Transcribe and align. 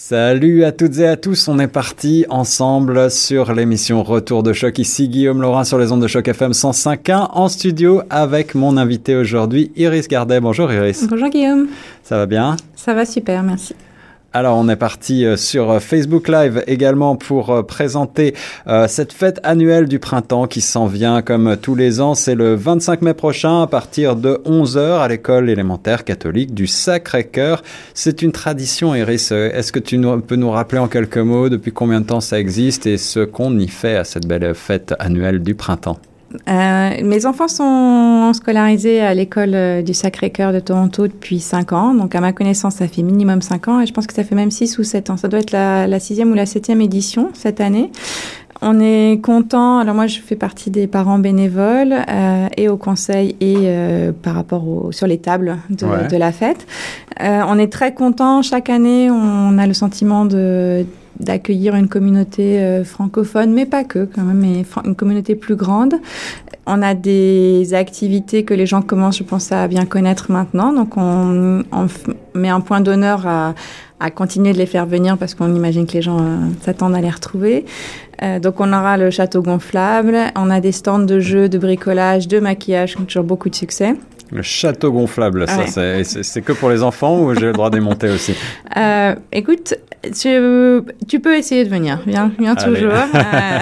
Salut 0.00 0.62
à 0.62 0.70
toutes 0.70 1.00
et 1.00 1.08
à 1.08 1.16
tous, 1.16 1.48
on 1.48 1.58
est 1.58 1.66
parti 1.66 2.24
ensemble 2.30 3.10
sur 3.10 3.52
l'émission 3.52 4.04
Retour 4.04 4.44
de 4.44 4.52
choc. 4.52 4.78
Ici 4.78 5.08
Guillaume 5.08 5.42
Laurin 5.42 5.64
sur 5.64 5.76
les 5.76 5.90
ondes 5.90 6.00
de 6.00 6.06
choc 6.06 6.28
FM 6.28 6.52
105.1 6.52 7.30
en 7.32 7.48
studio 7.48 8.02
avec 8.08 8.54
mon 8.54 8.76
invité 8.76 9.16
aujourd'hui 9.16 9.72
Iris 9.74 10.06
Gardet. 10.06 10.38
Bonjour 10.38 10.72
Iris. 10.72 11.04
Bonjour 11.10 11.28
Guillaume. 11.28 11.66
Ça 12.04 12.16
va 12.16 12.26
bien? 12.26 12.56
Ça 12.76 12.94
va 12.94 13.04
super, 13.04 13.42
merci. 13.42 13.74
Alors 14.34 14.58
on 14.58 14.68
est 14.68 14.76
parti 14.76 15.24
euh, 15.24 15.38
sur 15.38 15.70
euh, 15.70 15.78
Facebook 15.80 16.28
Live 16.28 16.62
également 16.66 17.16
pour 17.16 17.48
euh, 17.48 17.62
présenter 17.62 18.34
cette 18.86 19.12
fête 19.12 19.40
annuelle 19.42 19.88
du 19.88 19.98
printemps 19.98 20.46
qui 20.46 20.60
s'en 20.60 20.86
vient 20.86 21.22
comme 21.22 21.56
tous 21.56 21.74
les 21.74 22.00
ans. 22.00 22.14
C'est 22.14 22.34
le 22.34 22.54
25 22.54 23.00
mai 23.02 23.14
prochain 23.14 23.62
à 23.62 23.66
partir 23.66 24.16
de 24.16 24.40
11h 24.44 25.00
à 25.00 25.08
l'école 25.08 25.48
élémentaire 25.48 26.04
catholique 26.04 26.52
du 26.52 26.66
Sacré-Cœur. 26.66 27.62
C'est 27.94 28.20
une 28.20 28.32
tradition 28.32 28.94
Iris. 28.94 29.32
Est-ce 29.32 29.72
que 29.72 29.78
tu 29.78 29.98
peux 30.26 30.36
nous 30.36 30.50
rappeler 30.50 30.78
en 30.78 30.88
quelques 30.88 31.18
mots 31.18 31.48
depuis 31.48 31.72
combien 31.72 32.00
de 32.00 32.06
temps 32.06 32.20
ça 32.20 32.38
existe 32.38 32.86
et 32.86 32.98
ce 32.98 33.20
qu'on 33.20 33.58
y 33.58 33.68
fait 33.68 33.96
à 33.96 34.04
cette 34.04 34.26
belle 34.26 34.54
fête 34.54 34.94
annuelle 34.98 35.42
du 35.42 35.54
printemps? 35.54 35.98
Euh, 36.48 36.90
mes 37.02 37.24
enfants 37.24 37.48
sont 37.48 38.32
scolarisés 38.34 39.00
à 39.00 39.14
l'école 39.14 39.54
euh, 39.54 39.82
du 39.82 39.94
Sacré-Cœur 39.94 40.52
de 40.52 40.60
Toronto 40.60 41.06
depuis 41.06 41.40
5 41.40 41.72
ans. 41.72 41.94
Donc, 41.94 42.14
à 42.14 42.20
ma 42.20 42.32
connaissance, 42.32 42.76
ça 42.76 42.88
fait 42.88 43.02
minimum 43.02 43.40
5 43.40 43.68
ans 43.68 43.80
et 43.80 43.86
je 43.86 43.92
pense 43.94 44.06
que 44.06 44.12
ça 44.12 44.24
fait 44.24 44.34
même 44.34 44.50
6 44.50 44.78
ou 44.78 44.84
7 44.84 45.10
ans. 45.10 45.16
Ça 45.16 45.28
doit 45.28 45.40
être 45.40 45.52
la, 45.52 46.00
sixième 46.00 46.30
ou 46.30 46.34
la 46.34 46.46
septième 46.46 46.80
édition 46.82 47.30
cette 47.32 47.60
année. 47.60 47.90
On 48.60 48.80
est 48.80 49.22
content. 49.22 49.78
Alors 49.78 49.94
moi, 49.94 50.06
je 50.06 50.18
fais 50.20 50.36
partie 50.36 50.70
des 50.70 50.86
parents 50.86 51.18
bénévoles 51.18 51.94
euh, 52.08 52.48
et 52.56 52.68
au 52.68 52.76
conseil 52.76 53.36
et 53.40 53.56
euh, 53.58 54.12
par 54.12 54.34
rapport 54.34 54.66
au, 54.68 54.92
sur 54.92 55.06
les 55.06 55.18
tables 55.18 55.58
de, 55.70 56.08
de 56.08 56.16
la 56.16 56.32
fête. 56.32 56.66
Euh, 57.22 57.42
on 57.46 57.58
est 57.58 57.72
très 57.72 57.94
content. 57.94 58.42
Chaque 58.42 58.68
année, 58.68 59.10
on 59.10 59.58
a 59.58 59.66
le 59.66 59.74
sentiment 59.74 60.24
de 60.24 60.84
d'accueillir 61.20 61.74
une 61.74 61.88
communauté 61.88 62.60
euh, 62.60 62.84
francophone, 62.84 63.52
mais 63.52 63.66
pas 63.66 63.84
que, 63.84 64.04
quand 64.04 64.22
même, 64.22 64.38
mais 64.38 64.64
une 64.84 64.94
communauté 64.94 65.34
plus 65.34 65.56
grande. 65.56 65.94
On 66.66 66.82
a 66.82 66.94
des 66.94 67.74
activités 67.74 68.44
que 68.44 68.54
les 68.54 68.66
gens 68.66 68.82
commencent, 68.82 69.18
je 69.18 69.24
pense, 69.24 69.52
à 69.52 69.66
bien 69.68 69.86
connaître 69.86 70.30
maintenant. 70.30 70.72
Donc, 70.72 70.96
on, 70.96 71.62
met 72.34 72.50
un 72.50 72.60
point 72.60 72.80
d'honneur 72.80 73.26
à, 73.26 73.54
à, 74.00 74.10
continuer 74.10 74.52
de 74.52 74.58
les 74.58 74.66
faire 74.66 74.86
venir 74.86 75.16
parce 75.16 75.34
qu'on 75.34 75.54
imagine 75.54 75.86
que 75.86 75.94
les 75.94 76.02
gens 76.02 76.18
euh, 76.20 76.38
s'attendent 76.62 76.94
à 76.94 77.00
les 77.00 77.10
retrouver. 77.10 77.64
Euh, 78.22 78.38
donc, 78.38 78.60
on 78.60 78.72
aura 78.72 78.96
le 78.96 79.10
château 79.10 79.42
gonflable. 79.42 80.16
On 80.36 80.50
a 80.50 80.60
des 80.60 80.72
stands 80.72 80.98
de 80.98 81.20
jeux, 81.20 81.48
de 81.48 81.58
bricolage, 81.58 82.28
de 82.28 82.38
maquillage 82.38 82.94
qui 82.94 83.00
ont 83.00 83.04
toujours 83.04 83.24
beaucoup 83.24 83.48
de 83.48 83.54
succès. 83.54 83.94
Le 84.30 84.42
château 84.42 84.92
gonflable, 84.92 85.46
ça, 85.48 85.64
c'est 86.04 86.42
que 86.42 86.52
pour 86.52 86.70
les 86.70 86.82
enfants 86.82 87.18
ou 87.20 87.34
j'ai 87.34 87.46
le 87.46 87.52
droit 87.52 87.70
de 87.70 87.78
monter 87.80 88.10
aussi? 88.10 88.34
Euh, 88.76 89.14
Écoute, 89.32 89.74
tu, 90.02 90.82
tu, 91.08 91.20
peux 91.20 91.36
essayer 91.36 91.64
de 91.64 91.70
venir. 91.70 92.00
Viens, 92.06 92.30
viens 92.38 92.54
toujours. 92.54 92.92
Euh, 93.18 93.58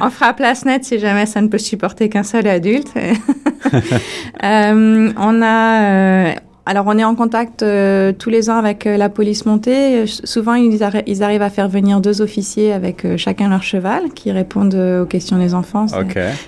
on 0.00 0.10
fera 0.10 0.32
place 0.32 0.64
nette 0.64 0.84
si 0.84 0.98
jamais 0.98 1.26
ça 1.26 1.40
ne 1.40 1.48
peut 1.48 1.58
supporter 1.58 2.08
qu'un 2.08 2.22
seul 2.22 2.46
adulte. 2.46 2.88
euh, 4.44 5.12
on 5.16 5.42
a 5.42 6.34
alors, 6.68 6.84
on 6.86 6.98
est 6.98 7.04
en 7.04 7.14
contact 7.14 7.62
euh, 7.62 8.12
tous 8.12 8.28
les 8.28 8.50
ans 8.50 8.58
avec 8.58 8.86
euh, 8.86 8.98
la 8.98 9.08
police 9.08 9.46
montée. 9.46 10.04
Souvent, 10.06 10.52
ils, 10.52 10.82
arrivent 10.82 11.40
à 11.40 11.48
faire 11.48 11.66
venir 11.66 12.02
deux 12.02 12.20
officiers 12.20 12.74
avec 12.74 13.06
euh, 13.06 13.16
chacun 13.16 13.48
leur 13.48 13.62
cheval 13.62 14.10
qui 14.14 14.32
répondent 14.32 14.74
aux 14.74 15.06
questions 15.06 15.38
des 15.38 15.54
enfants. 15.54 15.86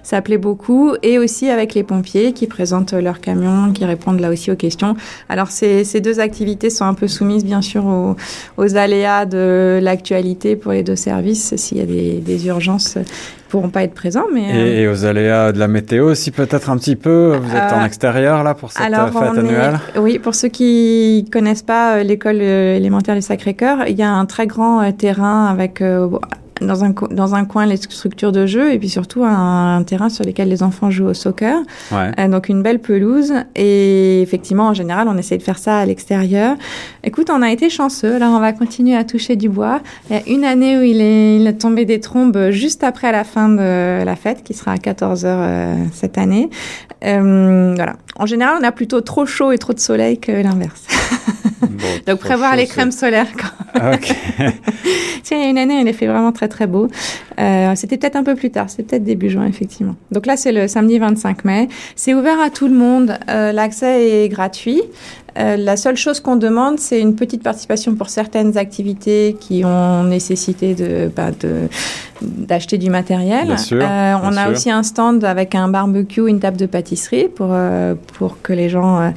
Ça 0.03 0.21
plaît 0.21 0.37
beaucoup. 0.37 0.93
Et 1.03 1.19
aussi 1.19 1.49
avec 1.49 1.73
les 1.73 1.85
pompiers 1.85 2.35
qui 2.35 2.47
présentent 2.47 2.93
leur 2.93 3.23
camion, 3.23 3.73
qui 3.73 3.87
répondent 3.87 4.21
là 4.21 4.29
aussi 4.29 4.51
aux 4.51 4.57
questions. 4.57 4.95
Alors, 5.31 5.49
ces, 5.49 5.85
ces 5.85 6.03
deux 6.03 6.21
activités 6.21 6.69
sont 6.69 6.85
un 6.85 6.93
peu 6.93 7.09
soumises, 7.09 7.47
bien 7.47 7.63
sûr, 7.63 7.87
aux, 7.87 8.15
aux 8.59 8.77
aléas 8.77 9.25
de 9.25 9.81
l'actualité 9.83 10.55
pour 10.55 10.73
les 10.73 10.83
deux 10.83 10.97
services. 10.97 11.57
S'il 11.57 11.79
y 11.79 11.81
a 11.81 11.87
des, 11.87 12.19
des 12.19 12.47
urgences, 12.47 12.99
pourront 13.51 13.69
pas 13.69 13.83
être 13.83 13.95
présents. 13.95 14.27
Mais, 14.33 14.81
et, 14.81 14.87
euh, 14.87 14.93
aux 14.93 15.05
aléas 15.05 15.53
de 15.53 15.59
la 15.59 15.69
météo 15.69 16.11
aussi, 16.11 16.31
peut-être 16.31 16.71
un 16.71 16.79
petit 16.79 16.97
peu. 16.97 17.37
Vous 17.37 17.55
êtes 17.55 17.73
en 17.73 17.83
euh, 17.83 17.85
extérieur 17.85 18.43
là 18.43 18.55
pour 18.55 18.73
cette 18.73 18.93
euh, 18.93 19.07
fête 19.09 19.39
annuelle 19.39 19.81
Oui, 19.97 20.19
pour 20.19 20.35
ceux 20.35 20.49
qui 20.49 21.29
connaissent 21.31 21.63
pas 21.63 22.03
l'école 22.03 22.41
élémentaire 22.41 23.15
du 23.15 23.23
Sacré-Cœur, 23.23 23.89
il 23.89 23.97
y 23.97 24.03
a 24.03 24.11
un 24.11 24.25
très 24.25 24.47
grand 24.47 24.91
terrain 24.93 25.47
avec 25.47 25.83
dans 26.61 26.85
un, 26.85 26.95
dans 27.11 27.35
un 27.35 27.45
coin 27.45 27.67
les 27.67 27.77
structures 27.77 28.33
de 28.33 28.47
jeu 28.47 28.73
et 28.73 28.79
puis 28.79 28.89
surtout 28.89 29.25
un, 29.25 29.83
terrain 29.85 30.09
sur 30.09 30.25
lequel 30.25 30.49
les 30.49 30.63
enfants 30.63 30.91
jouent 30.91 31.09
au 31.09 31.15
soccer. 31.15 31.61
Ouais. 31.93 32.11
Euh, 32.19 32.29
donc 32.29 32.49
une 32.49 32.63
belle 32.63 32.81
pelouse. 32.81 33.33
Et 33.57 34.23
effectivement, 34.23 34.69
en 34.69 34.75
général, 34.75 35.09
on 35.09 35.17
essaie 35.17 35.39
de 35.39 35.43
faire 35.43 35.59
ça 35.59 35.79
à 35.79 35.87
l'extérieur. 35.87 36.57
Écoute, 37.05 37.31
on 37.31 37.43
a 37.43 37.51
été 37.51 37.71
chanceux. 37.71 38.17
Alors 38.17 38.33
on 38.33 38.41
va 38.41 38.53
continuer 38.53 38.97
à 38.97 39.05
toucher 39.05 39.37
du 39.37 39.49
bois. 39.49 39.81
Il 40.11 40.17
y 40.17 40.19
a 40.19 40.23
une 40.29 40.45
année 40.45 40.79
où 40.79 40.83
il 40.83 41.01
est, 41.01 41.37
il 41.37 41.57
tombé 41.57 41.85
des 41.85 42.01
trombes 42.01 42.51
juste 42.51 42.85
après 42.85 43.13
la 43.13 43.25
fin 43.25 43.49
de 43.49 44.05
la 44.05 44.17
fête, 44.17 44.43
qui 44.43 44.55
sera 44.55 44.73
à 44.73 44.79
14 44.79 45.25
heures 45.25 45.39
euh, 45.41 45.75
cette 45.93 46.19
année. 46.19 46.49
Euh, 47.05 47.73
voilà. 47.75 47.97
En 48.17 48.27
général, 48.27 48.59
on 48.61 48.65
a 48.65 48.73
plutôt 48.73 49.01
trop 49.01 49.27
chaud 49.27 49.53
et 49.53 49.59
trop 49.59 49.73
de 49.73 49.81
soleil 49.81 50.19
que 50.19 50.33
l'inverse. 50.33 50.87
Donc 52.07 52.19
prévoir 52.19 52.57
les 52.57 52.67
crèmes 52.67 52.93
solaires. 52.93 53.29
Quand... 53.37 53.49
Ah, 53.75 53.97
Tiens, 55.23 55.39
il 55.39 55.45
y 55.45 55.47
a 55.47 55.51
une 55.51 55.59
année, 55.59 55.81
il 55.81 55.89
a 55.89 55.93
fait 55.93 56.07
vraiment 56.07 56.33
très 56.33 56.49
très 56.49 56.67
beau. 56.67 56.89
Euh, 57.39 57.73
c'était 57.77 57.97
peut-être 57.97 58.17
un 58.17 58.25
peu 58.25 58.35
plus 58.35 58.51
tard, 58.51 58.69
c'est 58.69 58.83
peut-être 58.83 59.05
début 59.05 59.31
juin 59.31 59.47
effectivement. 59.47 59.97
Donc 60.11 60.27
là, 60.27 60.37
c'est 60.37 60.53
le 60.53 60.69
samedi 60.69 60.99
25 60.99 61.45
mai. 61.45 61.69
C'est 61.97 62.15
ouvert 62.15 62.41
à 62.41 62.51
tout 62.51 62.69
le 62.69 62.75
monde. 62.75 63.19
Euh, 63.29 63.53
L'accès 63.53 64.25
est 64.25 64.29
gratuit. 64.29 64.83
Euh, 65.41 65.57
la 65.57 65.77
seule 65.77 65.97
chose 65.97 66.21
qu'on 66.21 66.37
demande, 66.37 66.79
c'est 66.79 67.01
une 67.01 67.15
petite 67.15 67.43
participation 67.43 67.95
pour 67.95 68.09
certaines 68.09 68.57
activités 68.59 69.37
qui 69.39 69.65
ont 69.65 70.05
nécessité 70.05 70.75
de, 70.75 71.11
bah, 71.15 71.31
de 71.39 71.69
d'acheter 72.21 72.77
du 72.77 72.91
matériel. 72.91 73.47
Bien 73.47 73.57
sûr, 73.57 73.81
euh, 73.81 74.15
on 74.23 74.37
a 74.37 74.51
aussi 74.51 74.71
un 74.71 74.83
stand 74.83 75.25
avec 75.25 75.55
un 75.55 75.69
barbecue, 75.69 76.29
une 76.29 76.39
table 76.39 76.59
de 76.59 76.67
pâtisserie 76.67 77.29
pour 77.29 77.49
euh, 77.51 77.95
pour 78.19 78.43
que 78.43 78.53
les 78.53 78.69
gens 78.69 79.13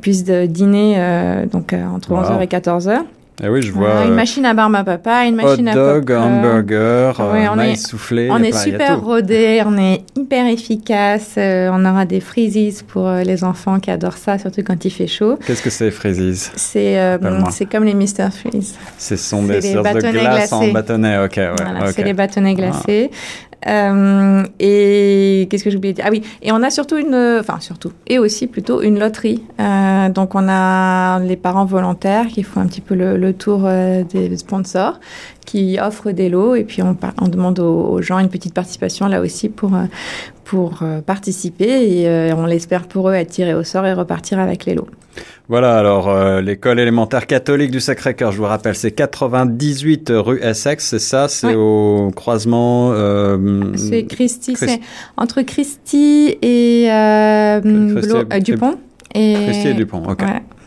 puissent 0.00 0.24
dîner 0.24 1.44
donc 1.52 1.72
entre 1.72 2.10
11h 2.10 2.42
et 2.42 2.46
14h. 2.46 3.02
Eh 3.42 3.48
oui, 3.48 3.62
je 3.62 3.72
vois. 3.72 4.04
une 4.04 4.14
machine 4.14 4.44
à 4.44 4.54
barbe 4.54 4.74
à 4.74 4.84
papa, 4.84 5.24
une 5.24 5.36
machine 5.36 5.68
hot 5.68 5.72
à 5.72 5.74
dog, 5.74 6.12
hamburger, 6.12 7.20
oui, 7.32 7.40
on 7.50 7.58
est, 7.58 7.76
soufflé. 7.76 8.28
On 8.30 8.42
est 8.42 8.52
super 8.52 9.00
rodé, 9.00 9.62
on 9.64 9.78
est 9.78 10.02
hyper 10.16 10.46
efficace. 10.46 11.34
on 11.36 11.84
aura 11.84 12.04
des 12.04 12.20
freezies 12.20 12.82
pour 12.86 13.10
les 13.10 13.44
enfants 13.44 13.80
qui 13.80 13.90
adorent 13.90 14.18
ça, 14.18 14.38
surtout 14.38 14.62
quand 14.62 14.84
il 14.84 14.90
fait 14.90 15.06
chaud. 15.06 15.38
Qu'est-ce 15.46 15.62
que 15.62 15.70
c'est 15.70 15.90
freezies? 15.90 16.50
C'est 16.56 17.18
c'est 17.50 17.66
comme 17.66 17.84
les 17.84 17.94
Mister 17.94 18.28
Freeze. 18.30 18.74
Ce 18.98 19.16
sont 19.16 19.42
des 19.44 19.60
sortes 19.60 19.94
de 19.94 20.10
glace 20.10 20.52
en 20.52 20.68
bâtonnet, 20.68 21.18
ok. 21.18 21.36
Ouais, 21.36 21.50
voilà, 21.56 21.92
C'est 21.92 22.04
les 22.04 22.14
bâtonnets 22.14 22.54
glacés. 22.54 23.10
Euh, 23.66 24.42
et 24.58 25.46
qu'est-ce 25.50 25.64
que 25.64 25.70
j'ai 25.70 25.76
oublié 25.76 25.92
de 25.92 25.96
dire? 25.96 26.04
Ah 26.06 26.10
oui, 26.10 26.22
et 26.42 26.52
on 26.52 26.62
a 26.62 26.70
surtout 26.70 26.96
une, 26.96 27.38
enfin 27.40 27.60
surtout, 27.60 27.92
et 28.06 28.18
aussi 28.18 28.46
plutôt 28.46 28.80
une 28.82 28.98
loterie. 28.98 29.42
Euh, 29.60 30.08
donc 30.08 30.34
on 30.34 30.48
a 30.48 31.20
les 31.20 31.36
parents 31.36 31.66
volontaires 31.66 32.26
qui 32.28 32.42
font 32.42 32.60
un 32.60 32.66
petit 32.66 32.80
peu 32.80 32.94
le, 32.94 33.32
tour 33.32 33.62
euh, 33.64 34.02
des 34.04 34.36
sponsors, 34.36 34.98
qui 35.44 35.78
offrent 35.80 36.10
des 36.10 36.28
lots, 36.28 36.54
et 36.54 36.64
puis 36.64 36.82
on, 36.82 36.96
on 37.20 37.28
demande 37.28 37.58
aux, 37.58 38.00
gens 38.00 38.18
une 38.18 38.30
petite 38.30 38.54
participation 38.54 39.06
là 39.06 39.20
aussi 39.20 39.48
pour 39.48 39.72
pour 40.44 40.82
euh, 40.82 41.00
participer, 41.00 42.00
et 42.00 42.32
on 42.32 42.46
l'espère 42.46 42.88
pour 42.88 43.08
eux 43.10 43.14
être 43.14 43.30
tirés 43.30 43.54
au 43.54 43.64
sort 43.64 43.86
et 43.86 43.92
repartir 43.92 44.38
avec 44.38 44.64
les 44.64 44.74
lots. 44.74 44.88
Voilà, 45.48 45.76
alors 45.76 46.08
euh, 46.08 46.40
l'école 46.40 46.78
élémentaire 46.78 47.26
catholique 47.26 47.72
du 47.72 47.80
Sacré-Cœur, 47.80 48.30
je 48.30 48.38
vous 48.38 48.44
rappelle, 48.44 48.76
c'est 48.76 48.92
98 48.92 50.12
rue 50.14 50.38
Essex, 50.40 50.86
c'est 50.86 51.00
ça, 51.00 51.26
c'est 51.26 51.56
au 51.56 52.12
croisement. 52.14 52.92
Euh, 52.92 53.72
c'est 53.74 54.04
Christie, 54.04 54.54
c'est 54.54 54.80
entre 55.16 55.42
Christie 55.42 56.38
et 56.40 56.86
euh, 56.88 57.60
Dupont. 58.40 58.78
Et... 59.12 59.34
Christie 59.34 59.68
et 59.68 59.74
Dupont, 59.74 60.04
ok. 60.08 60.22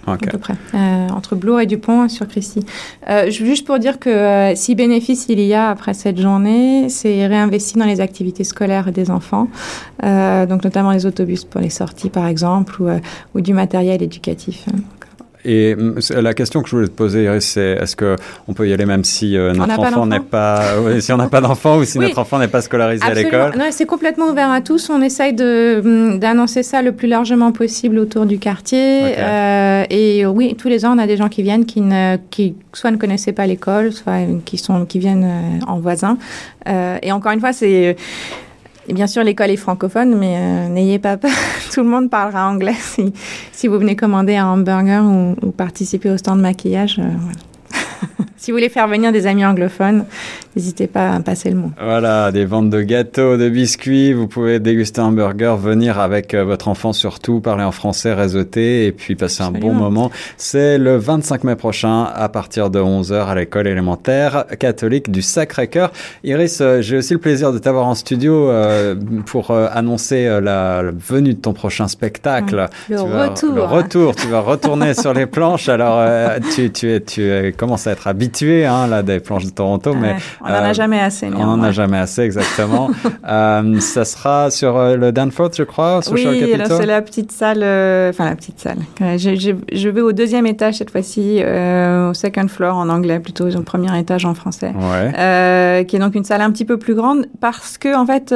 À 0.05 0.17
peu 0.17 0.37
près. 0.37 0.55
Euh, 0.73 1.07
entre 1.09 1.35
Blour 1.35 1.59
et 1.59 1.65
Dupont 1.65 2.09
sur 2.09 2.27
Christie. 2.27 2.65
Euh, 3.09 3.29
juste 3.29 3.65
pour 3.65 3.79
dire 3.79 3.99
que 3.99 4.09
euh, 4.09 4.55
si 4.55 4.75
bénéfice 4.75 5.27
il 5.29 5.39
y 5.39 5.53
a 5.53 5.69
après 5.69 5.93
cette 5.93 6.19
journée, 6.19 6.89
c'est 6.89 7.25
réinvesti 7.27 7.77
dans 7.77 7.85
les 7.85 8.01
activités 8.01 8.43
scolaires 8.43 8.91
des 8.91 9.09
enfants, 9.09 9.47
donc 10.01 10.63
notamment 10.63 10.91
les 10.91 11.05
autobus 11.05 11.45
pour 11.45 11.61
les 11.61 11.69
sorties 11.69 12.09
par 12.09 12.27
exemple, 12.27 12.83
ou 13.33 13.41
du 13.41 13.53
matériel 13.53 14.01
éducatif. 14.03 14.65
Et 15.45 15.75
mm, 15.75 15.99
la 16.21 16.33
question 16.33 16.61
que 16.61 16.69
je 16.69 16.75
voulais 16.75 16.87
te 16.87 16.93
poser, 16.93 17.27
c'est 17.39 17.77
est-ce 17.81 17.95
que 17.95 18.15
on 18.47 18.53
peut 18.53 18.67
y 18.67 18.73
aller 18.73 18.85
même 18.85 19.03
si 19.03 19.37
euh, 19.37 19.53
notre 19.53 19.79
enfant 19.79 20.05
n'est 20.05 20.19
pas, 20.19 20.63
si 20.99 21.11
on 21.11 21.17
n'a 21.17 21.27
pas 21.27 21.41
d'enfant 21.41 21.77
ou 21.77 21.85
si 21.85 21.99
notre 21.99 22.19
enfant 22.19 22.39
n'est 22.39 22.47
pas 22.47 22.61
scolarisé 22.61 23.03
à 23.03 23.13
l'école? 23.13 23.53
Non, 23.57 23.65
c'est 23.71 23.85
complètement 23.85 24.29
ouvert 24.29 24.51
à 24.51 24.61
tous. 24.61 24.89
On 24.89 25.01
essaye 25.01 25.33
de 25.33 25.81
mm, 25.83 26.19
d'annoncer 26.19 26.63
ça 26.63 26.81
le 26.81 26.91
plus 26.91 27.07
largement 27.07 27.51
possible 27.51 27.99
autour 27.99 28.25
du 28.25 28.39
quartier. 28.39 29.15
Euh, 29.17 29.85
et 29.89 30.25
oui, 30.25 30.55
tous 30.57 30.67
les 30.67 30.85
ans, 30.85 30.95
on 30.95 30.99
a 30.99 31.07
des 31.07 31.17
gens 31.17 31.29
qui 31.29 31.43
viennent 31.43 31.65
qui 31.65 31.81
ne, 31.81 32.17
qui 32.29 32.55
soit 32.73 32.91
ne 32.91 32.97
connaissaient 32.97 33.33
pas 33.33 33.47
l'école, 33.47 33.91
soit 33.91 34.19
qui 34.45 34.57
sont, 34.57 34.85
qui 34.85 34.99
viennent 34.99 35.25
euh, 35.25 35.65
en 35.67 35.79
voisin. 35.79 36.17
Euh, 36.67 36.97
et 37.01 37.11
encore 37.11 37.31
une 37.31 37.39
fois, 37.39 37.53
c'est 37.53 37.95
et 38.87 38.93
bien 38.93 39.07
sûr, 39.07 39.23
l'école 39.23 39.49
est 39.49 39.57
francophone, 39.57 40.15
mais 40.15 40.35
euh, 40.37 40.67
n'ayez 40.69 40.99
pas 40.99 41.17
peur, 41.17 41.31
tout 41.73 41.81
le 41.81 41.89
monde 41.89 42.09
parlera 42.09 42.49
anglais 42.49 42.75
si, 43.53 43.67
vous 43.67 43.79
venez 43.79 43.95
commander 43.95 44.35
un 44.35 44.47
hamburger 44.47 45.03
ou, 45.03 45.35
ou 45.41 45.51
participer 45.51 46.09
au 46.09 46.17
stand 46.17 46.37
de 46.37 46.41
maquillage. 46.41 46.99
Euh. 46.99 47.11
Si 48.43 48.51
vous 48.51 48.57
voulez 48.57 48.67
faire 48.67 48.89
venir 48.89 49.13
des 49.13 49.25
amis 49.25 49.45
anglophones, 49.45 50.03
n'hésitez 50.53 50.87
pas 50.87 51.13
à 51.13 51.19
passer 51.21 51.49
le 51.49 51.55
mot. 51.55 51.71
Voilà, 51.81 52.29
des 52.33 52.43
ventes 52.43 52.69
de 52.69 52.81
gâteaux, 52.81 53.37
de 53.37 53.47
biscuits. 53.47 54.11
Vous 54.11 54.27
pouvez 54.27 54.59
déguster 54.59 54.99
un 54.99 55.13
burger, 55.13 55.55
venir 55.57 55.97
avec 55.97 56.33
euh, 56.33 56.43
votre 56.43 56.67
enfant 56.67 56.91
surtout, 56.91 57.39
parler 57.39 57.63
en 57.63 57.71
français, 57.71 58.13
réseauter 58.13 58.85
et 58.85 58.91
puis 58.91 59.15
passer 59.15 59.43
un 59.43 59.51
bon 59.51 59.71
moment. 59.71 60.11
C'est 60.35 60.77
le 60.77 60.97
25 60.97 61.45
mai 61.45 61.55
prochain 61.55 62.03
à 62.03 62.27
partir 62.27 62.69
de 62.69 62.81
11h 62.81 63.27
à 63.27 63.35
l'école 63.35 63.65
élémentaire 63.65 64.43
catholique 64.59 65.09
du 65.09 65.21
Sacré-Cœur. 65.21 65.93
Iris, 66.25 66.59
euh, 66.59 66.81
j'ai 66.81 66.97
aussi 66.97 67.13
le 67.13 67.19
plaisir 67.19 67.53
de 67.53 67.59
t'avoir 67.59 67.87
en 67.87 67.95
studio 67.95 68.49
euh, 68.49 68.93
pour 69.25 69.51
annoncer 69.51 70.41
la, 70.41 70.83
venue 70.83 71.33
de 71.33 71.39
ton 71.39 71.53
prochain 71.53 71.87
spectacle. 71.87 72.67
Le 72.89 72.99
retour. 72.99 73.55
le 73.55 73.63
retour. 73.63 74.15
Tu 74.17 74.27
vas 74.27 74.41
retourner 74.41 74.93
sur 74.95 75.13
les 75.13 75.27
planches. 75.27 75.69
Alors, 75.69 76.05
tu, 76.53 76.69
tu, 76.71 76.91
es, 76.91 76.99
tu 76.99 77.53
commences 77.55 77.87
à 77.87 77.91
être 77.91 78.07
habitué 78.07 78.32
hein, 78.41 78.87
là, 78.87 79.03
des 79.03 79.19
planches 79.19 79.45
de 79.45 79.51
Toronto, 79.51 79.93
mais 79.93 80.15
on 80.41 80.47
n'en 80.47 80.53
a 80.53 80.69
euh, 80.69 80.73
jamais 80.73 80.99
assez. 80.99 81.27
On 81.27 81.45
n'en 81.45 81.63
a 81.63 81.71
jamais 81.71 81.97
assez, 81.97 82.21
exactement. 82.21 82.89
euh, 83.27 83.79
ça 83.79 84.05
sera 84.05 84.51
sur 84.51 84.77
euh, 84.77 84.95
le 84.95 85.11
Danforth, 85.11 85.55
je 85.57 85.63
crois, 85.63 85.99
Oui, 86.11 86.25
c'est 86.67 86.85
la 86.85 87.01
petite 87.01 87.31
salle, 87.31 87.59
enfin 88.09 88.25
la 88.25 88.35
petite 88.35 88.59
salle. 88.59 88.79
Je, 88.99 89.35
je, 89.35 89.51
je, 89.71 89.89
vais 89.89 90.01
au 90.01 90.11
deuxième 90.11 90.45
étage 90.45 90.75
cette 90.75 90.91
fois-ci, 90.91 91.41
au 91.41 92.13
second 92.13 92.47
floor 92.47 92.75
en 92.75 92.89
anglais, 92.89 93.19
plutôt 93.19 93.49
au 93.49 93.61
premier 93.61 93.97
étage 93.97 94.25
en 94.25 94.33
français. 94.33 94.73
Ouais. 94.73 95.85
qui 95.87 95.95
est 95.95 95.99
donc 95.99 96.15
une 96.15 96.25
salle 96.25 96.41
un 96.41 96.51
petit 96.51 96.65
peu 96.65 96.77
plus 96.77 96.95
grande 96.95 97.27
parce 97.39 97.77
que 97.77 97.95
en 97.95 98.05
fait, 98.05 98.33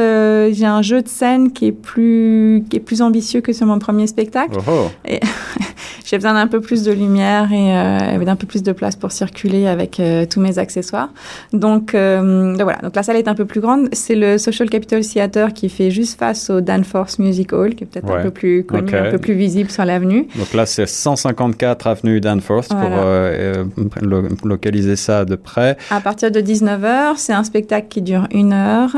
j'ai 0.54 0.66
un 0.66 0.82
jeu 0.82 1.02
de 1.02 1.08
scène 1.08 1.52
qui 1.52 1.68
est 1.68 1.72
plus 1.72 2.64
qui 2.70 2.78
est 2.78 2.82
plus 2.82 3.02
ambitieux 3.02 3.42
que 3.42 3.54
sur 3.54 3.66
mon 3.66 3.80
premier 3.80 4.08
spectacle. 4.08 4.58
Oh, 4.60 4.72
oh. 4.72 4.92
Et 5.06 5.20
j'ai 6.08 6.18
besoin 6.18 6.34
d'un 6.34 6.48
peu 6.48 6.62
plus 6.62 6.84
de 6.84 6.92
lumière 6.92 7.52
et 7.52 8.26
d'un 8.26 8.36
peu 8.36 8.48
plus 8.48 8.64
de 8.64 8.72
place 8.72 8.96
pour 8.96 9.12
circuler 9.12 9.68
avec 9.68 10.02
tous 10.30 10.40
mes 10.40 10.58
accessoires. 10.58 11.10
Donc 11.54 11.94
euh, 11.94 12.56
voilà, 12.60 12.80
donc 12.80 12.96
la 12.96 13.04
salle 13.04 13.18
est 13.18 13.28
un 13.28 13.36
peu 13.36 13.46
plus 13.46 13.62
grande. 13.62 13.90
C'est 13.92 14.16
le 14.16 14.38
Social 14.38 14.70
Capital 14.70 15.02
Theater 15.02 15.54
qui 15.54 15.70
fait 15.70 15.92
juste 15.92 16.20
face 16.20 16.50
au 16.50 16.62
Danforth 16.62 17.20
Music 17.20 17.54
Hall, 17.54 17.76
qui 17.76 17.84
est 17.84 17.88
peut-être 17.88 18.12
un 18.12 18.24
peu 18.24 18.32
plus 18.32 18.64
connu, 18.64 18.94
un 18.94 19.12
peu 19.12 19.18
plus 19.18 19.34
visible 19.34 19.70
sur 19.70 19.86
l'avenue. 19.86 20.28
Donc 20.36 20.54
là, 20.54 20.66
c'est 20.66 20.86
154 20.86 21.88
avenue 21.88 22.20
Danforth 22.20 22.70
pour 22.70 22.80
euh, 22.82 23.66
euh, 24.02 24.30
localiser 24.44 24.96
ça 24.96 25.26
de 25.26 25.36
près. 25.36 25.78
À 25.90 26.02
partir 26.02 26.32
de 26.32 26.40
19h, 26.40 27.14
c'est 27.18 27.34
un 27.34 27.44
spectacle 27.44 27.88
qui 27.90 28.02
dure 28.02 28.28
une 28.32 28.54
heure. 28.54 28.96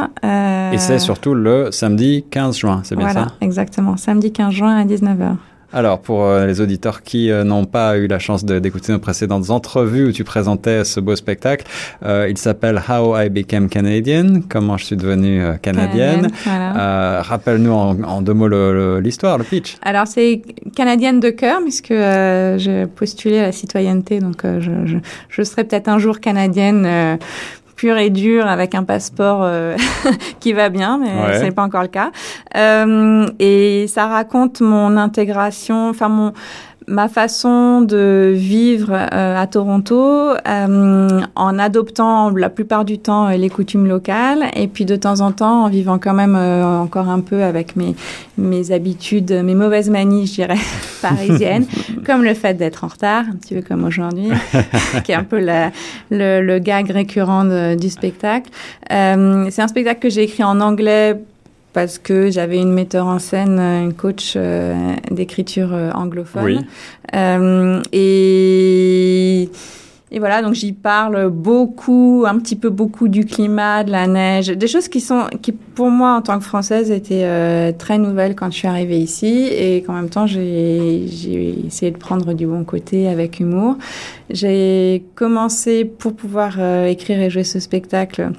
Et 0.73 0.77
c'est 0.77 0.99
surtout 0.99 1.33
le 1.33 1.71
samedi 1.71 2.25
15 2.29 2.57
juin, 2.57 2.81
c'est 2.83 2.95
bien 2.95 3.05
voilà, 3.05 3.27
ça? 3.27 3.35
Exactement, 3.41 3.97
samedi 3.97 4.31
15 4.31 4.53
juin 4.53 4.77
à 4.77 4.85
19h. 4.85 5.35
Alors, 5.71 5.99
pour 5.99 6.23
euh, 6.23 6.47
les 6.47 6.61
auditeurs 6.61 7.03
qui 7.03 7.29
euh, 7.29 7.43
n'ont 7.43 7.65
pas 7.65 7.97
eu 7.97 8.07
la 8.07 8.17
chance 8.17 8.43
d'écouter 8.43 8.91
nos 8.91 8.99
précédentes 8.99 9.51
entrevues 9.51 10.05
où 10.05 10.11
tu 10.11 10.23
présentais 10.23 10.83
ce 10.83 10.99
beau 10.99 11.15
spectacle, 11.15 11.65
euh, 12.03 12.27
il 12.27 12.37
s'appelle 12.39 12.81
How 12.89 13.19
I 13.19 13.29
Became 13.29 13.69
Canadian, 13.69 14.41
comment 14.49 14.77
je 14.77 14.85
suis 14.85 14.95
devenue 14.95 15.43
canadienne. 15.61 16.29
Rappelle-nous 16.45 17.71
en, 17.71 18.21
deux 18.21 18.33
mots 18.33 18.47
l'histoire, 18.99 19.37
le, 19.37 19.43
pitch. 19.43 19.77
Alors, 19.83 20.07
c'est 20.07 20.41
canadienne 20.75 21.19
de 21.19 21.29
cœur, 21.29 21.59
puisque 21.61 21.93
j'ai 21.93 22.85
postulé 22.87 23.39
à 23.39 23.43
la 23.43 23.51
citoyenneté, 23.51 24.19
donc 24.19 24.41
je, 24.43 24.85
je, 24.85 24.97
je, 25.29 25.43
serai 25.43 25.63
peut-être 25.63 25.87
un 25.87 25.99
jour 25.99 26.19
canadienne 26.19 27.19
pur 27.79 27.97
et 27.97 28.09
dur 28.09 28.45
avec 28.45 28.75
un 28.75 28.83
passeport 28.83 29.39
euh, 29.41 29.77
qui 30.41 30.51
va 30.51 30.67
bien, 30.67 30.97
mais 30.97 31.37
ce 31.37 31.43
n'est 31.43 31.51
pas 31.51 31.63
encore 31.63 31.81
le 31.81 31.87
cas. 31.87 32.11
Euh, 32.57 33.25
et 33.39 33.85
ça 33.87 34.07
raconte 34.07 34.59
mon 34.59 34.97
intégration, 34.97 35.87
enfin 35.87 36.09
mon 36.09 36.33
ma 36.89 37.07
façon 37.07 37.81
de 37.81 38.33
vivre 38.35 38.91
euh, 38.91 39.37
à 39.37 39.47
Toronto 39.47 40.31
euh, 40.31 41.21
en 41.35 41.59
adoptant 41.59 42.31
la 42.31 42.49
plupart 42.49 42.83
du 42.83 42.97
temps 42.97 43.27
euh, 43.27 43.37
les 43.37 43.49
coutumes 43.49 43.87
locales 43.87 44.45
et 44.55 44.67
puis 44.67 44.85
de 44.85 44.95
temps 44.95 45.21
en 45.21 45.31
temps 45.31 45.65
en 45.65 45.69
vivant 45.69 45.99
quand 45.99 46.13
même 46.13 46.35
encore 46.35 47.07
un 47.07 47.21
peu 47.21 47.43
avec 47.43 47.75
mes, 47.75 47.95
mes 48.37 48.71
habitudes, 48.71 49.31
mes 49.31 49.55
mauvaises 49.55 49.89
manies, 49.89 50.25
je 50.25 50.33
dirais, 50.33 50.57
parisiennes, 51.01 51.65
comme 52.05 52.23
le 52.23 52.33
fait 52.33 52.55
d'être 52.55 52.83
en 52.83 52.87
retard, 52.87 53.25
un 53.31 53.35
petit 53.35 53.53
peu 53.53 53.61
comme 53.61 53.83
aujourd'hui, 53.83 54.29
qui 55.03 55.11
est 55.11 55.15
un 55.15 55.23
peu 55.23 55.39
la, 55.39 55.71
le, 56.09 56.41
le 56.41 56.59
gag 56.59 56.89
récurrent 56.89 57.75
du 57.75 57.89
spectacle. 57.89 58.49
C'est 58.89 59.61
un 59.61 59.67
spectacle 59.67 59.99
que 59.99 60.09
j'ai 60.09 60.23
écrit 60.23 60.43
en 60.43 60.59
anglais 60.59 61.15
parce 61.73 61.99
que 61.99 62.31
j'avais 62.31 62.57
une 62.57 62.73
metteur 62.73 63.05
en 63.05 63.19
scène, 63.19 63.59
une 63.59 63.93
coach 63.93 64.33
euh, 64.35 64.95
d'écriture 65.11 65.73
euh, 65.73 65.91
anglophone. 65.91 66.43
Oui. 66.43 66.59
Euh, 67.13 67.81
et, 67.91 69.49
et 70.11 70.19
voilà, 70.19 70.41
donc 70.41 70.55
j'y 70.55 70.73
parle 70.73 71.29
beaucoup, 71.29 72.25
un 72.27 72.39
petit 72.39 72.55
peu 72.55 72.69
beaucoup 72.69 73.07
du 73.07 73.25
climat, 73.25 73.83
de 73.83 73.91
la 73.91 74.07
neige, 74.07 74.47
des 74.47 74.67
choses 74.67 74.87
qui 74.87 74.99
sont, 74.99 75.25
qui 75.43 75.51
pour 75.51 75.91
moi 75.91 76.15
en 76.15 76.21
tant 76.23 76.39
que 76.39 76.45
française 76.45 76.89
étaient 76.89 77.73
très 77.73 77.99
nouvelles 77.99 78.35
quand 78.35 78.49
je 78.51 78.57
suis 78.57 78.67
arrivée 78.67 78.97
ici 78.97 79.47
et 79.51 79.83
qu'en 79.83 79.93
même 79.93 80.09
temps 80.09 80.25
j'ai 80.25 81.05
essayé 81.65 81.91
de 81.91 81.97
prendre 81.97 82.33
du 82.33 82.47
bon 82.47 82.63
côté 82.63 83.07
avec 83.07 83.39
humour. 83.39 83.77
J'ai 84.31 85.03
commencé 85.13 85.85
pour 85.85 86.15
pouvoir 86.15 86.59
écrire 86.85 87.21
et 87.21 87.29
jouer 87.29 87.43
ce 87.43 87.59
spectacle 87.59 88.31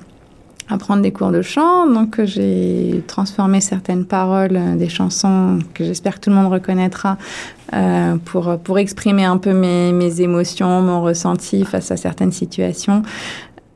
à 0.73 0.97
des 1.01 1.13
cours 1.13 1.31
de 1.31 1.43
chant. 1.43 1.87
Donc, 1.87 2.21
j'ai 2.25 3.03
transformé 3.07 3.61
certaines 3.61 4.05
paroles 4.05 4.57
euh, 4.57 4.77
des 4.77 4.89
chansons 4.89 5.59
que 5.75 5.85
j'espère 5.85 6.17
que 6.17 6.21
tout 6.21 6.31
le 6.31 6.37
monde 6.37 6.53
reconnaîtra 6.53 7.19
euh, 7.73 8.17
pour, 8.25 8.59
pour 8.59 8.79
exprimer 8.79 9.25
un 9.25 9.39
peu 9.39 9.53
mes, 9.53 9.93
mes 9.93 10.21
émotions, 10.21 10.83
mon 10.83 11.03
ressenti 11.03 11.65
face 11.65 11.91
à 11.91 11.97
certaines 11.97 12.33
situations. 12.33 13.03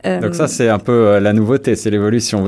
Euh, 0.05 0.19
Donc 0.19 0.35
ça, 0.35 0.47
c'est 0.47 0.69
un 0.69 0.79
peu 0.79 0.91
euh, 0.91 1.19
la 1.19 1.33
nouveauté, 1.33 1.75
c'est 1.75 1.89
l'évolution. 1.89 2.45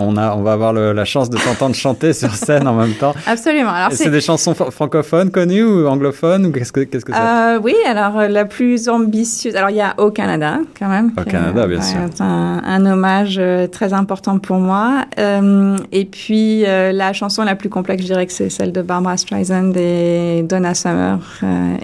on, 0.00 0.16
a, 0.16 0.34
on 0.34 0.42
va 0.42 0.52
avoir 0.52 0.72
la 0.72 1.04
chance 1.04 1.30
de 1.30 1.38
t'entendre 1.38 1.74
chanter 1.74 2.12
sur 2.12 2.34
scène 2.34 2.66
en 2.66 2.74
même 2.74 2.94
temps. 2.94 3.14
Absolument. 3.26 3.70
Alors 3.70 3.92
c'est 3.92 4.10
des 4.10 4.20
chansons 4.20 4.54
francophones 4.54 5.30
connues 5.30 5.64
ou 5.64 5.86
anglophones 5.86 6.46
ou 6.46 6.52
qu'est-ce 6.52 6.72
que 6.72 6.80
qu'est-ce 6.80 7.04
que 7.04 7.12
euh, 7.12 7.60
Oui, 7.62 7.74
alors 7.86 8.28
la 8.28 8.44
plus 8.44 8.88
ambitieuse. 8.88 9.54
Alors 9.56 9.70
il 9.70 9.76
y 9.76 9.80
a 9.80 9.94
au 9.98 10.10
Canada 10.10 10.58
quand 10.78 10.88
même. 10.88 11.12
Au 11.18 11.24
Canada, 11.24 11.66
bien 11.66 11.82
sûr. 11.82 11.98
Un, 12.20 12.62
un, 12.64 12.86
hommage 12.86 13.40
très 13.72 13.92
important 13.92 14.38
pour 14.38 14.58
moi. 14.58 15.04
et 15.18 16.04
puis 16.04 16.62
la 16.62 17.12
chanson 17.12 17.42
la 17.44 17.54
plus 17.54 17.68
complexe, 17.68 18.02
je 18.02 18.06
dirais 18.08 18.26
que 18.26 18.32
c'est 18.32 18.50
celle 18.50 18.72
de 18.72 18.82
Barbara 18.82 19.16
Streisand 19.16 19.72
et 19.76 20.44
Donna 20.48 20.74
Summer, 20.74 21.18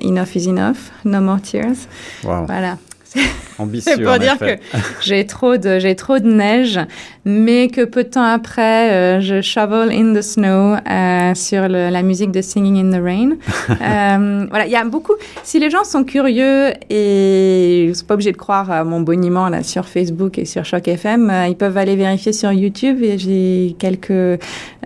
Enough 0.02 0.34
is 0.36 0.48
Enough, 0.48 0.76
No 1.04 1.20
More 1.20 1.40
Tears. 1.40 1.86
Wow. 2.24 2.46
Voilà. 2.46 2.76
Ambitieux. 3.58 3.92
C'est 3.96 4.02
pour 4.02 4.18
dire 4.18 4.38
que 4.38 4.56
j'ai 5.00 5.26
trop 5.26 5.56
de 5.56 5.78
j'ai 5.78 5.94
trop 5.94 6.18
de 6.18 6.26
neige, 6.26 6.80
mais 7.24 7.68
que 7.68 7.84
peu 7.84 8.04
de 8.04 8.08
temps 8.08 8.24
après, 8.24 8.90
euh, 8.90 9.20
je 9.20 9.40
shovel 9.40 9.90
in 9.92 10.14
the 10.14 10.22
snow 10.22 10.74
euh, 10.74 11.34
sur 11.34 11.68
le, 11.68 11.90
la 11.90 12.02
musique 12.02 12.32
de 12.32 12.40
Singing 12.40 12.78
in 12.78 12.98
the 12.98 13.02
Rain. 13.02 13.30
euh, 13.70 14.46
voilà, 14.48 14.66
il 14.66 14.72
y 14.72 14.76
a 14.76 14.84
beaucoup. 14.84 15.14
Si 15.42 15.58
les 15.58 15.70
gens 15.70 15.84
sont 15.84 16.04
curieux 16.04 16.72
et 16.90 17.84
ils 17.86 17.96
sont 17.96 18.06
pas 18.06 18.14
obligés 18.14 18.32
de 18.32 18.36
croire 18.36 18.70
à 18.70 18.84
mon 18.84 19.00
boniment 19.00 19.48
là 19.48 19.62
sur 19.62 19.86
Facebook 19.86 20.38
et 20.38 20.44
sur 20.44 20.64
Choc 20.64 20.88
FM, 20.88 21.30
euh, 21.30 21.46
ils 21.48 21.56
peuvent 21.56 21.76
aller 21.76 21.96
vérifier 21.96 22.32
sur 22.32 22.52
YouTube 22.52 23.02
et 23.02 23.18
j'ai 23.18 23.76
quelques 23.78 24.10
euh, 24.10 24.38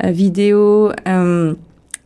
vidéos. 0.04 0.92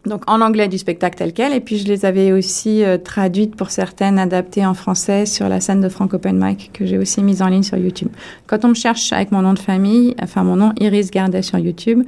Donc 0.07 0.23
en 0.30 0.40
anglais 0.40 0.66
du 0.66 0.78
spectacle 0.78 1.19
tel 1.19 1.35
quel, 1.35 1.52
et 1.52 1.61
puis 1.61 1.76
je 1.76 1.87
les 1.87 2.07
avais 2.07 2.33
aussi 2.33 2.83
euh, 2.83 2.97
traduites 2.97 3.54
pour 3.54 3.71
certaines, 3.71 4.19
adaptées 4.19 4.64
en 4.64 4.73
français 4.73 5.26
sur 5.26 5.47
la 5.47 5.61
scène 5.61 5.83
de 5.83 5.90
Frank 5.90 6.14
Open 6.14 6.42
Mic 6.42 6.71
que 6.73 6.87
j'ai 6.87 6.97
aussi 6.97 7.23
mise 7.23 7.42
en 7.42 7.49
ligne 7.49 7.62
sur 7.62 7.76
YouTube. 7.76 8.09
Quand 8.47 8.64
on 8.64 8.69
me 8.69 8.75
cherche 8.75 9.12
avec 9.12 9.30
mon 9.30 9.42
nom 9.42 9.52
de 9.52 9.59
famille, 9.59 10.14
enfin 10.23 10.42
mon 10.42 10.57
nom 10.57 10.73
Iris 10.80 11.11
Gardet 11.11 11.42
sur 11.42 11.59
YouTube, 11.59 12.02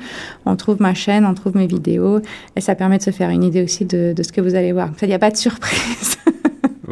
on 0.47 0.57
trouve 0.57 0.81
ma 0.81 0.95
chaîne, 0.95 1.27
on 1.27 1.35
trouve 1.35 1.55
mes 1.55 1.67
vidéos, 1.67 2.21
et 2.57 2.63
ça 2.63 2.75
permet 2.75 2.97
de 2.97 3.03
se 3.03 3.11
faire 3.11 3.29
une 3.29 3.45
idée 3.45 3.63
aussi 3.63 3.85
de, 3.85 4.15
ce 4.23 4.33
que 4.33 4.41
vous 4.41 4.55
allez 4.55 4.73
voir. 4.73 4.89
Il 5.03 5.09
n'y 5.09 5.15
a 5.15 5.19
pas 5.19 5.31
de 5.31 5.37
surprise. 5.37 6.17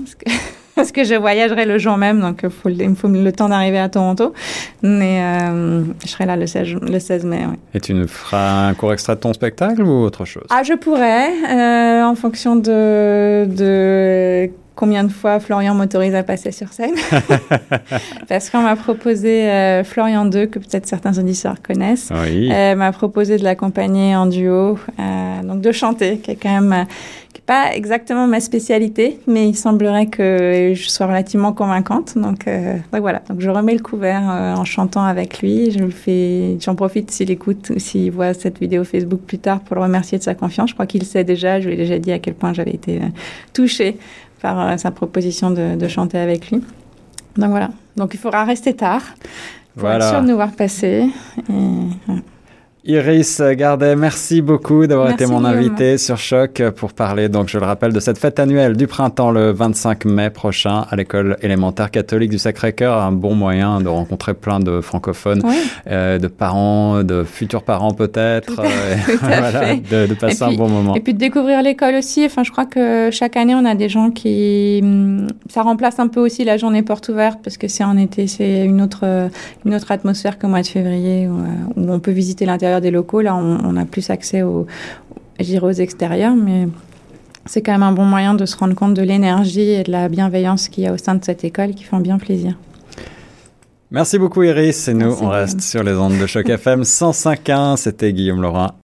parce 0.75 0.93
que, 0.93 1.05
je 1.05 1.15
voyagerai 1.15 1.65
le 1.67 1.79
jour 1.79 1.97
même, 1.97 2.21
donc 2.21 2.45
il 2.67 2.89
me 2.91 2.95
faut 2.95 3.09
le 3.09 3.33
temps 3.33 3.49
d'arriver 3.49 3.79
à 3.79 3.89
Toronto. 3.89 4.33
Mais 4.83 5.21
je 6.05 6.09
serai 6.09 6.27
là 6.27 6.37
le 6.37 6.47
16, 6.47 6.77
le 6.81 6.99
16 6.99 7.25
mai. 7.25 7.41
Et 7.75 7.81
tu 7.81 7.95
nous 7.95 8.09
feras 8.09 8.69
un 8.69 8.75
court 8.75 8.93
extrait 8.93 9.17
de 9.17 9.21
ton 9.21 9.33
spectacle 9.33 9.83
ou 9.83 10.03
autre 10.05 10.25
chose? 10.25 10.47
Ah, 10.51 10.63
je 10.63 10.75
pourrais, 10.75 12.03
en 12.03 12.15
fonction 12.15 12.57
de, 12.57 13.47
de 13.47 14.51
combien 14.79 15.03
de 15.03 15.11
fois 15.11 15.41
Florian 15.41 15.75
m'autorise 15.75 16.15
à 16.15 16.23
passer 16.23 16.53
sur 16.53 16.73
scène. 16.73 16.95
Parce 18.29 18.49
qu'on 18.49 18.63
m'a 18.63 18.77
proposé 18.77 19.51
euh, 19.51 19.83
Florian 19.83 20.25
2, 20.25 20.47
que 20.47 20.61
peut-être 20.61 20.87
certains 20.87 21.19
auditeurs 21.19 21.61
connaissent, 21.61 22.13
oui. 22.15 22.49
euh, 22.53 22.77
m'a 22.77 22.93
proposé 22.93 23.39
de 23.39 23.43
l'accompagner 23.43 24.15
en 24.15 24.27
duo, 24.27 24.79
euh, 25.01 25.43
donc 25.43 25.63
de 25.63 25.73
chanter, 25.73 26.19
qui 26.19 26.31
est 26.31 26.37
quand 26.37 26.61
même 26.61 26.87
qui 27.35 27.41
est 27.41 27.45
pas 27.45 27.75
exactement 27.75 28.29
ma 28.29 28.39
spécialité, 28.39 29.19
mais 29.27 29.49
il 29.49 29.57
semblerait 29.57 30.07
que 30.07 30.73
je 30.75 30.89
sois 30.89 31.07
relativement 31.07 31.53
convaincante. 31.53 32.17
Donc, 32.17 32.47
donc 32.47 33.01
voilà, 33.01 33.21
donc 33.29 33.41
je 33.41 33.51
remets 33.51 33.75
le 33.75 33.83
couvert 33.83 34.23
en 34.23 34.65
chantant 34.65 35.05
avec 35.05 35.41
lui. 35.41 35.73
Je 35.73 35.81
le 35.81 35.91
fais, 35.91 36.57
j'en 36.61 36.75
profite 36.75 37.11
s'il 37.11 37.31
écoute 37.31 37.71
ou 37.75 37.79
s'il 37.79 38.13
voit 38.13 38.33
cette 38.33 38.61
vidéo 38.61 38.85
Facebook 38.85 39.21
plus 39.27 39.39
tard 39.39 39.61
pour 39.61 39.77
le 39.77 39.83
remercier 39.83 40.19
de 40.19 40.23
sa 40.23 40.35
confiance. 40.35 40.71
Je 40.71 40.75
crois 40.75 40.87
qu'il 40.87 41.05
sait 41.05 41.25
déjà. 41.25 41.61
Je 41.61 41.67
lui 41.67 41.75
ai 41.75 41.77
déjà 41.77 41.99
dit 41.99 42.13
à 42.13 42.19
quel 42.19 42.35
point 42.35 42.55
j'avais 42.55 42.73
été 42.75 43.01
touchée 43.53 43.99
par 44.41 44.61
euh, 44.61 44.77
sa 44.77 44.91
proposition 44.91 45.51
de, 45.51 45.77
de, 45.77 45.89
chanter 45.89 46.19
avec 46.19 46.51
lui. 46.51 46.63
Donc 47.37 47.51
voilà. 47.51 47.71
Donc 47.97 48.15
il 48.15 48.19
faudra 48.21 48.45
rester 48.45 48.75
tard 48.75 49.03
pour 49.75 49.83
voilà. 49.83 50.05
être 50.05 50.11
sûr 50.11 50.23
de 50.23 50.29
nous 50.29 50.37
voir 50.37 50.53
passer. 50.53 51.09
Et, 51.49 51.53
voilà. 52.07 52.23
Iris 52.91 53.43
Gardet, 53.43 53.97
merci 53.97 54.41
beaucoup 54.41 54.87
d'avoir 54.87 55.11
été 55.11 55.27
mon 55.27 55.45
invité 55.45 55.99
sur 55.99 56.17
Choc 56.17 56.63
pour 56.75 56.95
parler, 56.95 57.29
donc 57.29 57.51
je 57.51 57.59
le 57.59 57.67
rappelle, 57.67 57.93
de 57.93 58.01
cette 58.01 58.17
fête 58.17 58.39
annuelle 58.39 58.79
du 58.79 58.87
printemps 58.87 59.31
le 59.31 59.51
25 59.53 60.07
mai 60.07 60.31
prochain 60.31 60.87
à 60.89 60.97
l'école 60.97 61.37
élémentaire 61.43 61.91
catholique 61.91 62.31
du 62.31 62.39
Sacré-Cœur. 62.39 62.97
Un 62.97 63.13
bon 63.13 63.35
moyen 63.35 63.83
de 63.83 63.89
rencontrer 63.89 64.33
plein 64.33 64.59
de 64.59 64.81
francophones, 64.81 65.43
oui. 65.45 65.57
euh, 65.89 66.19
de 66.19 66.29
parents, 66.29 67.03
de 67.05 67.25
futurs 67.25 67.63
parents 67.63 67.93
peut-être, 67.93 68.59
euh, 68.59 68.97
voilà, 69.21 69.75
de, 69.77 70.07
de, 70.07 70.15
passer 70.15 70.47
puis, 70.47 70.55
un 70.55 70.57
bon 70.57 70.71
moment. 70.71 70.95
Et 70.95 71.01
puis 71.01 71.13
de 71.13 71.19
découvrir 71.19 71.61
l'école 71.61 71.95
aussi. 71.95 72.25
Enfin, 72.25 72.43
je 72.43 72.51
crois 72.51 72.65
que 72.65 73.11
chaque 73.13 73.37
année, 73.37 73.55
on 73.55 73.67
a 73.67 73.75
des 73.75 73.91
gens 73.91 74.11
qui... 74.11 74.81
hum, 74.83 75.27
Ça 75.51 75.61
remplace 75.61 75.99
un 75.99 76.09
peu 76.09 76.21
aussi 76.21 76.43
la 76.43 76.57
journée 76.57 76.81
porte 76.83 77.11
ouverte 77.11 77.41
parce 77.45 77.59
que 77.59 77.69
c'est 77.69 77.85
en 77.85 77.99
été, 77.99 78.27
c'est 78.29 78.65
une 78.65 78.81
autre, 78.81 79.29
une 79.67 79.75
autre 79.75 79.93
atmosphère 79.93 80.39
qu'au 80.39 80.49
mois 80.49 80.63
de 80.63 80.67
février 80.67 81.29
où, 81.29 81.35
où 81.79 81.93
on 81.93 82.01
peut 82.01 82.13
visiter 82.13 82.47
l'intérieur 82.47 82.78
des 82.81 82.91
locaux. 82.91 83.21
Là, 83.21 83.35
on, 83.37 83.59
on, 83.65 83.77
a 83.77 83.85
plus 83.85 84.11
accès 84.11 84.43
aux, 84.43 84.67
aux 85.39 85.73
extérieurs, 85.73 86.35
mais 86.35 86.69
c'est 87.47 87.63
quand 87.63 87.73
même 87.73 87.83
un 87.83 87.93
bon 87.93 88.05
moyen 88.05 88.35
de 88.35 88.47
se 88.47 88.57
rendre 88.57 88.75
compte 88.75 88.95
de 88.95 89.03
l'énergie 89.03 89.71
et 89.71 89.83
de 89.83 89.91
la 89.91 90.09
bienveillance 90.09 90.69
qu'il 90.69 90.85
y 90.85 90.87
a 90.87 90.93
au 90.93 90.99
sein 90.99 91.15
de 91.15 91.25
cette 91.25 91.45
école 91.45 91.71
qui 91.71 91.85
font 91.85 92.01
bien 92.01 92.19
plaisir. 92.19 92.57
Merci 93.91 94.19
beaucoup 94.19 94.43
Iris 94.43 94.89
et 94.89 94.95
nous 94.95 95.07
Merci 95.07 95.23
on 95.25 95.29
reste 95.29 95.61
sur 95.63 95.83
les 95.83 95.95
ondes 95.95 96.19
de 96.19 96.27
choc 96.27 96.49
FM 96.49 96.83
105.1. 96.83 97.77
C'était 97.77 98.13
Guillaume 98.13 98.43
Laurent 98.43 98.79